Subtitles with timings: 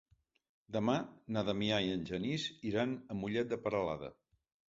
[0.75, 0.95] Demà
[1.35, 4.13] na Damià i en Genís iran a Mollet de Peralada.